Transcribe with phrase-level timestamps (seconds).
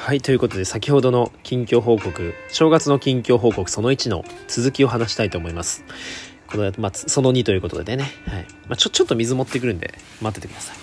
[0.00, 5.84] はい、ということで先ほどの近況報告、正月の近況報告その1の続きを話したいと思います。
[6.46, 8.46] この、まあ、つその2ということでね、はい。
[8.68, 9.92] まあ、ちょ、ちょっと水持ってくるんで、
[10.22, 10.76] 待っててください。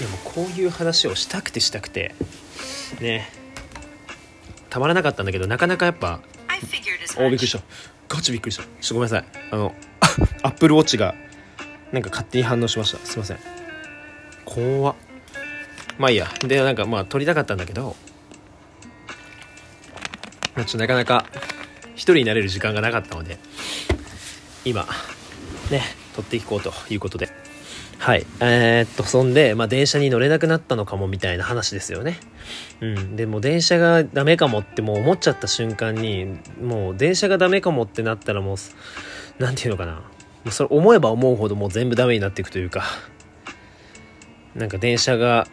[0.00, 2.14] いやもうこういう話をしたくてしたくて、
[3.00, 3.28] ね、
[4.70, 6.20] たまらなかったんだけど、なかなかやっぱ、
[7.18, 7.62] おびっくり.した
[8.16, 8.62] ガチびっくりした。
[8.62, 9.24] ちょっとごめんなさい。
[9.50, 9.74] あの
[10.42, 11.14] アップルウォッチが
[11.92, 12.98] なんか勝手に反応しました。
[13.04, 13.38] すいません。
[14.46, 14.94] 怖っ。
[15.98, 16.28] まあいいや。
[16.40, 17.94] でなんかまあ撮りたかったんだけど
[20.56, 21.26] ちょっとなかなか
[21.94, 23.38] 一人になれる時間がなかったので
[24.64, 24.86] 今
[25.70, 25.82] ね
[26.14, 27.45] 撮っていこうということで。
[27.98, 28.26] はい。
[28.40, 32.18] えー、っとそんで、まあ、電車に乗れなくなったのかもみたいな話ですよね。
[32.80, 38.56] うん、でも電車がダメかもってもう思っちゃった瞬間にもう電車がダメかもってなったらもう
[39.38, 40.02] 何て言うのかな。
[40.52, 42.84] それ思えば思うほどもう全部ダメになっていくというか。
[44.54, 45.46] なんか電車が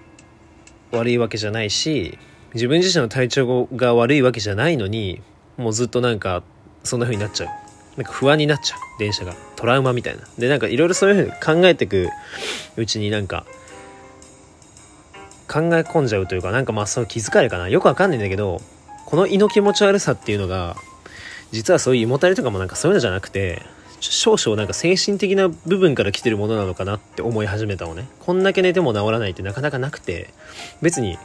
[0.92, 2.18] 悪いわけじゃないし
[2.54, 5.22] 自分自身の体調が悪いわけじゃないのに
[5.58, 6.44] もうずっとなんか
[6.84, 7.63] そんな風になっちゃう。
[7.98, 8.80] なんか不安になっちゃう。
[9.00, 9.36] 電車が。
[9.56, 10.24] トラウマみたいな。
[10.38, 12.10] でなんかいろいろそういう風に考えていく
[12.76, 13.46] うちになんか
[15.48, 17.70] 考え込んじゃうというかなんかまあその気遣いかな。
[17.70, 18.62] よくわかんないんだけど
[19.06, 20.76] この胃の気持ち悪さっていうのが
[21.52, 23.62] 実はそういう胃もたれとかもなんかそういうのじゃなくて
[24.00, 28.08] 少々なんか精神的な部分から来てるものなのかなって思い始めたのね。
[28.20, 30.34] こんだけ寝ても治らないってなかなかなくて
[30.82, 31.18] 別に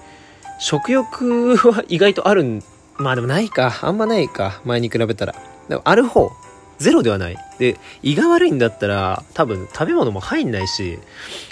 [0.61, 2.63] 食欲は意外とあるん
[2.99, 3.79] まあでもないか。
[3.83, 4.61] あんまないか。
[4.65, 5.35] 前に比べたら。
[5.69, 6.31] でもある方
[6.79, 7.37] ゼロではない。
[7.59, 10.99] で胃が悪いんだったら多分食べ物も入んないし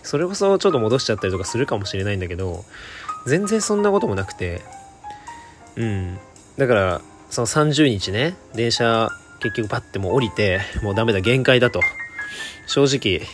[0.03, 2.65] それこそちょっと戻しちゃったりとかするかもしれないんだけど
[3.27, 4.63] 全然そんなこともなくて。
[5.77, 6.19] うん。
[6.57, 9.11] だからその30日ね電車
[9.41, 11.81] 結局パッてもう降りてもうダメだ限界だと。
[12.67, 13.27] 正直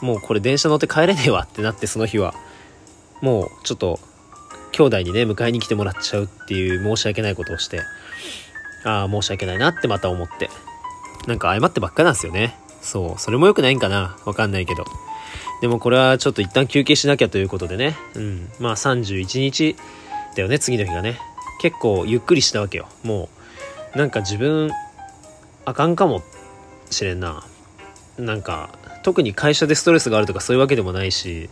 [0.00, 2.34] もうこれ電車乗って帰れねえわってなってその日は。
[3.22, 3.98] もうちょっと
[4.72, 7.82] 兄弟にね迎えに来てもらっちゃうっていう申し訳ないことをして。
[8.84, 10.48] ああ申し訳ないなってまた思って。
[11.26, 12.56] なんか謝ってばっかなんですよね。
[12.80, 13.20] そう。
[13.20, 14.16] それも良くないんかな。
[14.24, 14.84] わかんないけど。
[15.60, 17.96] でもこれはちょっと一旦休憩しなきゃということでね。
[18.14, 18.50] うん。
[18.60, 19.76] まあ31日
[20.36, 21.18] だよね次の日がね。
[21.60, 22.88] 結構ゆっくりしたわけよ。
[23.02, 23.28] も
[23.94, 24.70] うなんか自分
[25.64, 26.22] あかんかも
[26.90, 27.44] しれんな。
[28.18, 28.70] なんか
[29.02, 31.50] 特に会社でストレスがあるとかそういうわけでもないし。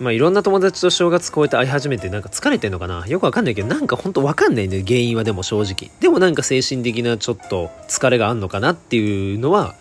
[0.00, 3.06] まあいろんな友達と正月超えて会い始めてなんか疲れてんのかな？
[3.06, 5.90] よくわかんないけどなんかほんとわかんないね原因はでも正直。
[6.00, 9.74] でもなんか精神的なちょっと疲れがあんのかなっていうのは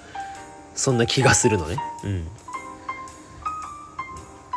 [0.76, 1.78] そんな気がするのね。
[2.04, 2.28] うん。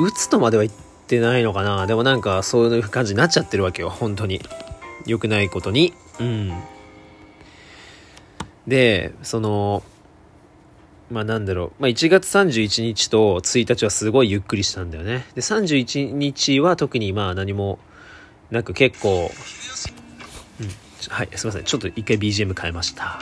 [0.07, 0.75] 打つとまでは言っ
[1.07, 1.87] てないのかな？
[1.87, 4.43] でもなんかそういう感じになっちゃってるわけよ本当に。
[5.07, 5.95] 良くないことに。
[6.21, 6.53] うん。
[8.67, 9.83] でその
[11.11, 15.25] まあなんだろう、まあ、1月31日と1日はすごいゆっくりしたんだよね。
[15.35, 17.79] で31日は特にまあ何も
[18.51, 19.31] なく結構、
[20.61, 20.69] うん、
[21.09, 21.65] はいすいません。
[21.65, 23.21] ちょっと一回 BGM 変えました。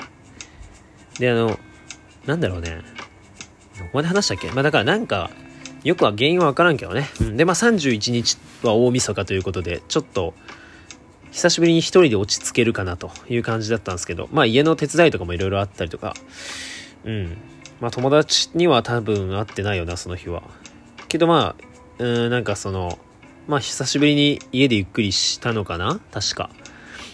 [1.19, 1.59] であの
[2.27, 2.83] なんだろうね。
[3.79, 4.51] どこまで話したっけ？
[4.53, 5.31] まあだからなんか
[5.83, 10.33] よくは原因は分からんけどね、うん、でまあ31日は大晦日ということでちょっと
[11.33, 16.15] 久しぶりに一人で落ち着けるかなという感じだったんですけどまあ家の手伝いとかもいろいろあったりとか。
[17.05, 17.37] うん。
[17.81, 20.43] まあ友達には多分会ってないよなその日は。
[21.09, 22.99] けどまあうんなんかその
[23.47, 26.01] まあ久しぶりに家でゆっくりしたのかな？
[26.13, 26.51] 確か。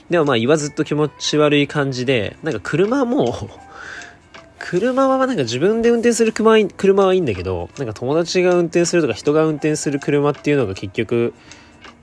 [0.08, 3.50] でもまあ言わずっと気持ち悪い感じでなんか車も
[4.58, 11.32] 車はなんか自分で運転する車はい車はいいんだけどなんか友達が運転するとか人が運転する車っていうのが結局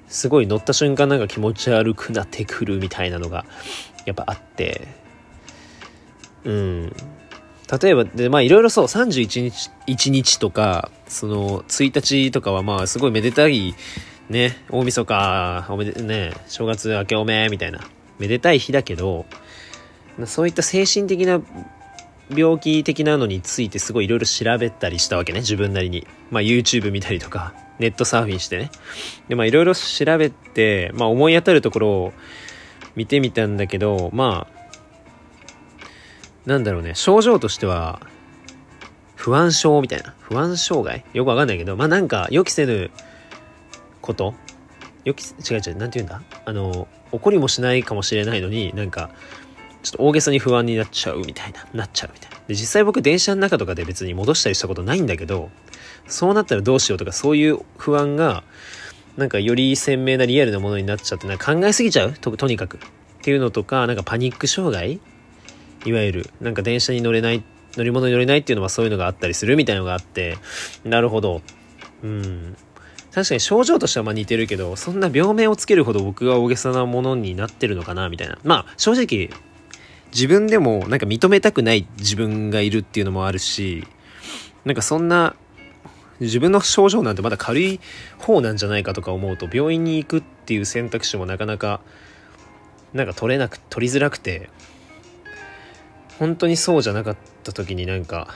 [0.07, 3.45] すごい乗った瞬間なんか気持ち悪くなってくるみたいなのが
[4.06, 4.88] やっぱあって。
[6.45, 6.94] うん。
[7.82, 13.76] 例えばでまあいろいろそう31日1日とかその1日とかはまあすごいめでたい
[14.30, 17.82] ね大晦日おめでね正月明けおめみたいな
[18.20, 19.26] めでたい日だけど
[20.25, 21.42] そういった精神的な
[22.30, 26.08] 病気的なのについてすごいいろいろ調べたりしたわけね自分なりに。
[26.30, 28.72] まあ YouTube 見たりとかネットサーフィンしてね。
[29.30, 32.13] でまあいろいろ調べてまあ思い当たるところを
[32.96, 34.56] 見てみたんだけどまあ
[36.48, 36.96] なんだろうね。
[36.96, 38.02] 症状としては
[39.16, 40.16] 不安症みたいな。
[40.22, 41.04] 不安障害？
[41.14, 41.76] よくわかんないけど。
[41.76, 42.90] まあなんか予期せぬ
[44.02, 44.34] こと？
[45.04, 46.22] 予期違う違うなんて言うんだ？
[46.46, 49.10] あの起こりもしないかもしれないのになんか
[49.84, 51.68] ちょっと大げさに不安になっちゃうみたいな。
[51.74, 52.38] なっちゃうみたいな。
[52.48, 55.50] で実際僕電車の中とかで別に戻したりしたことないんだけど
[56.08, 58.44] そうなったらどうしようとかそういう不安が
[59.18, 62.14] なんかより鮮明なリアルなものになっちゃってなんか考えすぎちゃう？
[62.14, 62.78] ととにかく。
[62.78, 62.80] っ
[63.22, 65.02] ていうのとか、なんかパニック障害？
[65.88, 67.44] いわゆる、なんか電車に乗れない、
[67.78, 70.38] 乗り物に乗れないっていうのはそういうのがあったりするみたいのがあって、
[70.84, 71.42] なるほど。
[72.04, 72.57] うん。
[73.13, 78.38] 確かに症状としてはま似てるけど、そんな病名をつけるほど僕が大げさなものになってるのかなみたいな。
[78.44, 79.30] まあ、正直、
[80.13, 83.88] 自分でもなんか認めたくない自分がいるっていうのもあるし、
[84.66, 85.36] なんかそんな、
[86.19, 87.80] 自分の症状なんてまだ軽い
[88.18, 91.80] 方なんじゃないかとか思うと、病院に行くっていう選択肢もなかなか、
[92.94, 94.50] なんか取れなく、取りづらくて、
[96.19, 98.28] 本当にそうじゃなかった時になんか、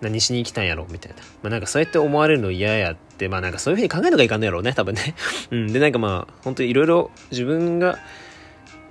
[0.00, 1.18] 何しに来たんやろみたいな。
[1.42, 5.14] まあなんかそうやって思われるの嫌やって、まあなんかそういう風に考えるのがいかんのやろうね、多分ね。
[5.50, 5.72] うん。
[5.72, 7.98] でなんかまあ、本当にいろいろ自分が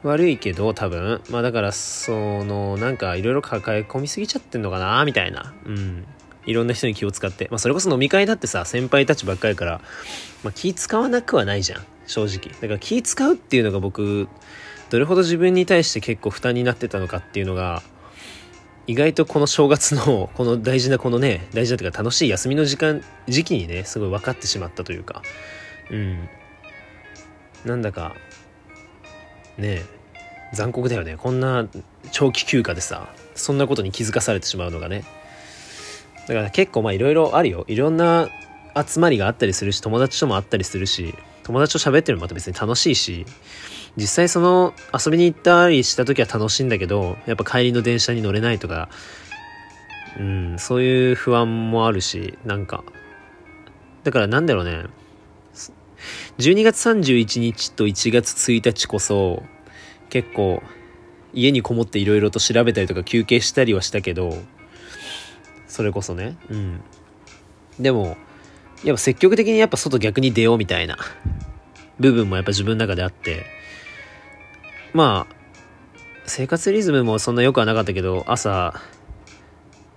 [0.02, 1.22] 悪いけど多分。
[1.30, 5.54] まあだからその、なんかいろいろ抱え込みすぎちゃってんのかなみたいな。
[5.66, 6.06] うん。
[6.46, 7.48] いろんな人に気を使って。
[7.52, 9.82] まあそれこそ飲み会だってさ、先輩たちばっかりから、
[10.44, 11.84] まあ気使わなくはないじゃん。
[12.08, 12.54] 正直。
[12.60, 14.28] だから気使うっていうのが僕、
[14.94, 17.82] どれほど自分に対して結構負担になってたのかっていうのが、
[18.86, 25.24] 意外とこの正月の この大事なこのね大事なというか楽しい休みの時間時期にねすごい分かってしまったというか。
[25.90, 26.30] うん。
[27.66, 28.16] なんだか
[29.58, 29.82] ね
[30.54, 31.18] 残酷だよね。
[31.18, 31.68] こんな
[32.12, 35.06] 長期休暇でさそんなことに気づかされてしまうのがね。
[36.28, 37.66] だから結構まあいろいろあるよ。
[37.68, 38.30] いろんな
[38.76, 41.16] 集まりがあったりするし友達とも会ったりするし。
[41.44, 43.26] 友達と喋ってるのもまた別に楽しいし
[43.96, 48.90] 実際その遊びに行ったりした時は楽しいんだけど、やっぱ帰りの電車に乗れないとか、
[50.18, 52.84] うん、そういう不安もあるし、なんか、
[54.04, 54.86] だからなんだろうね、
[56.40, 59.44] 12月31日と1月1日こそ、
[60.10, 60.64] 結構、
[61.34, 64.36] 家にこもっていろいろと調べたりとか休憩したりはしたけど、
[65.68, 66.82] それこそね、うん。
[67.80, 68.18] でも、
[68.84, 70.98] やっぱ積極的にやっぱ外逆に出ようみたいな。
[72.00, 73.46] 部分もやっぱ自分の中であって、
[74.94, 75.36] まあ、
[76.26, 78.80] 生活リズムもそんな良くはなかったけど、朝、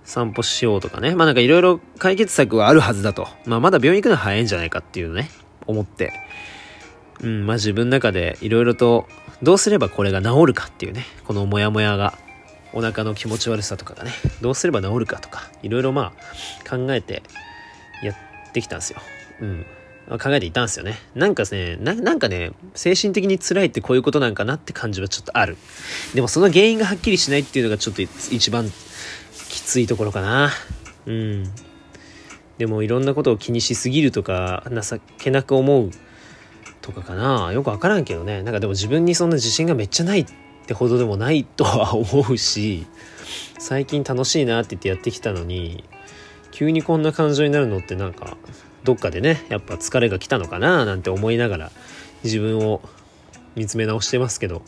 [0.03, 1.15] 散歩しようとかね。
[1.15, 3.27] まあなんかいろいろ解決策はあるはずだと。
[3.45, 5.29] まあまだ病院行くのは早いんじゃないかっていうね、
[5.65, 6.13] 思って。
[7.21, 9.07] うん、まあ自分の中でいろいろと
[9.41, 12.17] どうすればこれが治るかっていうね、このモヤモヤが、
[12.73, 14.11] お腹の気持ち悪さとかがね、
[14.41, 17.23] どうすれば治るかとか、いろいろまあ考えて
[18.01, 18.15] やっ
[18.53, 19.01] てきたんですよ。
[19.41, 19.65] うん。
[20.09, 20.97] 考えていたんですよね。
[21.15, 25.57] なんかね、なんかね、精神的に辛いってこういうことなんかなって感じはちょっとある。
[26.13, 28.71] でもその原因がはっきりしないっていうのがちょっと一番
[29.49, 30.51] きついところかな。
[31.05, 31.43] うん。
[32.57, 35.91] でもいろんなことを気にしすぎるとか、情けなく思う
[36.81, 37.51] とかかな。
[37.51, 38.43] よくわからんけどね。
[38.43, 40.25] なんかでも自分にそんな自信がめっちゃないっ
[40.65, 42.85] てほどでもないとは思うし、
[43.59, 45.83] 最近楽しいなって言ってやってきたのに、
[46.51, 48.37] 急にこんな感情になるのってなんか
[48.87, 51.71] どっかでねやっぱ疲れが来たのかななんて思いながら
[52.23, 52.81] 自分を
[53.55, 54.61] 見つめ直してますけど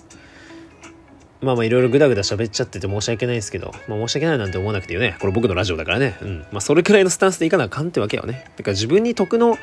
[1.41, 5.15] まあまあいろいろグダグダ喋っちゃってて申し訳ないですけど、まあ申し訳ないなんて思わなくていいよね。
[5.21, 6.17] これ僕のラジオだからね。
[6.21, 6.39] うん。
[6.51, 8.43] まあそれくらいのスタンスでいかなあかんってわけよね。
[8.57, 9.57] だから自分に得の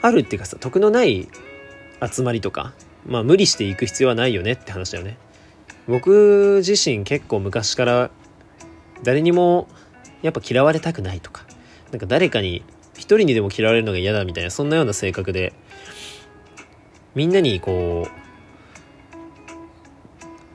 [0.00, 1.28] あるっていうかさ、得のない
[2.08, 2.72] 集まりとか、
[3.04, 5.16] まあ無理していく必要はないよねって話だよね。
[5.88, 8.10] 僕自身結構昔から
[9.02, 9.66] 誰にも
[10.22, 11.44] やっぱ嫌われたくないとか、
[11.90, 12.62] なんか誰かに
[12.94, 15.52] 一人にでも嫌われるのが嫌だみたいな、そんなような性格で、
[17.14, 18.10] みんなにこう、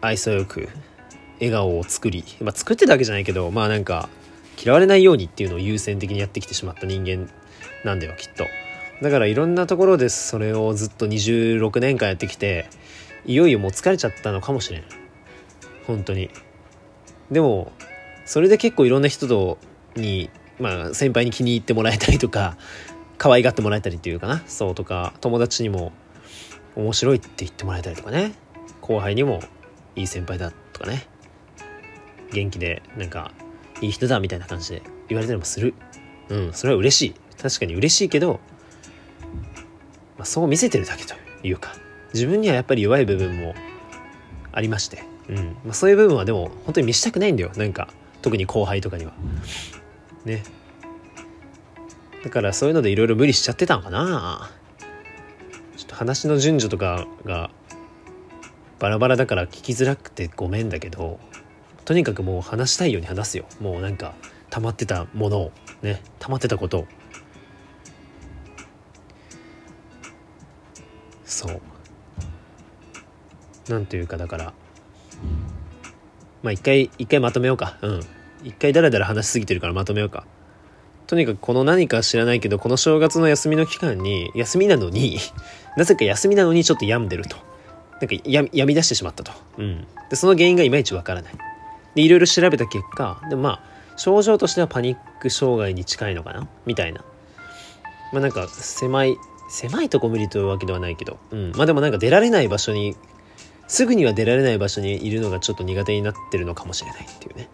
[0.02, 0.70] 愛想よく、
[1.40, 4.10] 笑顔を作り、まあ作ってたわけじゃないけど、まあなんか、
[4.64, 7.30] 嫌われないようにっていうのを優先的にやってきてしまった人間
[7.84, 8.46] なんだよ、きっと。
[9.02, 12.68] だからいろんなところでそれをずっと26年間やってきて、
[13.26, 14.84] いよいよもう疲れちゃったのかもしれん。
[15.86, 16.30] 本当に。
[17.32, 17.72] でも、
[18.26, 19.58] それで結構いろんな人と
[19.96, 20.30] に
[20.60, 22.58] まあ、先輩に気に入ってもらえたりとか、
[23.18, 25.92] 可愛がってもらえたりっていうかな、そうとか、友達にも
[26.76, 28.34] 面白いって言ってもらえたりとかね、
[28.82, 29.42] 後輩にも
[29.96, 31.08] いい先輩だとかね、
[32.32, 33.32] 元気で、なんか、
[33.82, 35.74] いい人だみたいな感じで言われたりもする。
[36.30, 37.16] うん、それは嬉しい。
[37.42, 38.40] 確かに嬉しいけど、
[40.18, 41.76] まあ、そう見せてるだけというか、
[42.14, 43.54] 自分にはやっぱり弱い部分も
[44.52, 45.36] ありまして、うん。
[45.64, 47.52] まあ、そういう部分はでも本当に見したくないんだよ。
[47.56, 47.90] なんか、
[48.22, 49.14] 特に後輩とかには。
[50.28, 50.44] ね。
[52.24, 54.52] だからそういうのでいろいろ無理しちゃってたのかな。
[55.78, 57.50] ちょっと話の順序とかが
[58.80, 61.20] バラバラだから聞きづらくてごめんだけど
[61.86, 63.46] とにかくもう話したいように話すよ。
[63.60, 64.14] もうなんか
[64.50, 66.02] 溜まってたものをね。
[66.20, 66.88] 溜まってたことを。
[71.24, 71.62] そう。
[73.70, 74.54] なんというかだから。
[76.44, 77.78] まあ一回一回まとめようか。
[77.82, 78.17] うん。
[78.44, 80.26] 一回ダラダラ話しすぎてるからまとめようか。
[81.08, 85.20] とにかくこの何か知らないけど、この正月の休みの期間に、休みなのに、
[85.78, 87.38] なぜか休みなのにちょっと病んでると
[88.00, 89.32] なんかや病み出してしまったと。
[89.58, 89.88] うん。
[90.10, 91.34] で、その原因がいまいちわからない。
[91.96, 93.62] で、いろいろ調べた結果、でもまあ、
[93.96, 96.48] 症状としてはパニック障害に近いのかな？
[96.66, 97.02] みたいな。
[98.14, 99.18] まあなんか、狭い、
[99.50, 101.52] 狭いとこ無理というわけではないけど、うん。
[101.56, 102.96] まあでもなんか出られない場所に、
[103.68, 107.50] すぐには出られない場所にいるのがちょっと苦手になってるのかもしれないっていうね。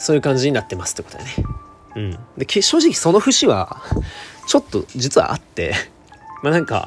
[0.00, 1.34] そういう感じになってますってことだよね。
[1.96, 2.18] うん。
[2.38, 3.82] で、正直その節は、
[4.46, 5.74] ちょっと実はあって
[6.42, 6.86] まあなんか、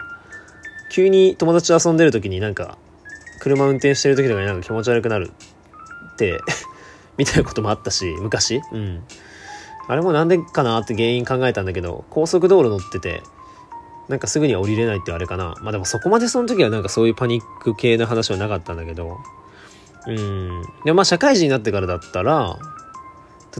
[0.91, 2.77] 急に友達と遊んでる時になんか、
[3.39, 5.32] 車運転してる時とかになんか気持ち悪くなる
[6.13, 6.41] って
[7.17, 9.03] みたいなこともあったし、昔うん。
[9.88, 13.22] あれもなんでかなって原因考えたんだけど、高速道路乗ってて、
[14.10, 15.55] なんかすぐには降りれないってあれかな。
[15.62, 19.17] まあでもそこまでその時はなんかそういうパニック系の話はなかったんだけど、
[20.08, 20.63] うん。
[20.86, 22.58] で、まあ社会人になってからだったら、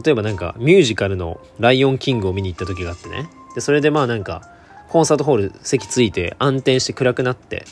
[0.02, 3.28] 例えばなんかミュージカルのライオンキングを見に行った時があってね。
[3.54, 4.42] で、それでまあなんか、
[4.88, 7.64] コンサートホール席ついて暗転して暗くなって、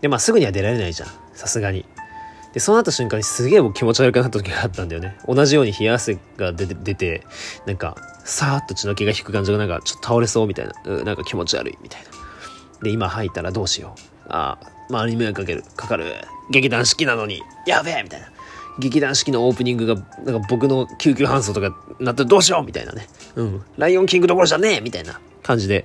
[0.00, 1.08] で、まあすぐには出られないじゃん。
[1.34, 1.84] さすがに。
[2.52, 5.16] で、そうなった瞬間にすげえ僕気持ち悪くなった時があったんだよね。
[5.26, 7.26] 同じように冷や汗が出て、出て
[7.66, 11.04] なんか、さーっと血の気が引く感じがなんかちょっと倒れそうみたいな。
[11.04, 12.08] なんか気持ち悪いみたいな。
[12.82, 14.00] で、今入ったらどうしよう。
[14.28, 15.64] ああ、周りに迷惑かける。
[15.76, 16.14] かかる。
[16.50, 18.28] 劇団四季なのに、やべえみたいな。
[18.78, 20.00] 劇団四季のオープニングが、な
[20.36, 23.08] んか僕の救急搬送とかなったらどうしようみたいなね。
[23.34, 23.62] うん。
[23.76, 25.84] ライオンキングどころじゃねえみたいな感じで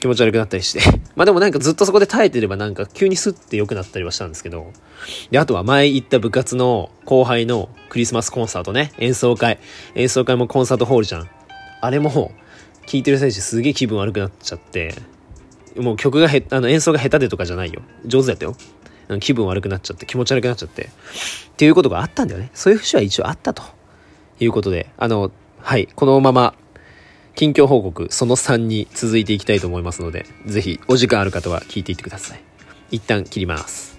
[0.00, 0.80] 気持ち悪くなったりして。
[1.14, 4.72] まあでもなんかずっとそこで耐えてればなんか急にスッて良くなったりはしたんですけど。
[5.30, 8.92] で、あとは前行った部活の後輩のクリスマスコンサートね。
[8.98, 9.60] 演奏会。
[9.94, 11.28] 演奏会もコンサートホールじゃん。
[11.80, 12.32] あれも、
[12.86, 14.94] 聴いてる選手すげえ気分悪くなっちゃって、
[15.76, 17.82] もう曲がへ、あの演奏が下手でとかじゃないよ。
[18.04, 18.56] 上手だったよ。
[19.20, 20.84] 気分悪くなっちゃって、気持ち悪くなっちゃって。
[20.84, 20.88] っ
[21.56, 22.50] ていうことがあったんだよね。
[22.54, 23.62] そういう節は一応あったと。
[24.44, 25.30] いうことで、あの、
[25.60, 26.54] はい、このまま、
[27.34, 32.40] 近況報告その3に続いていきたいと思いますので、ぜひお時間ある方は聞いていってください。
[32.90, 33.91] 一旦切ります。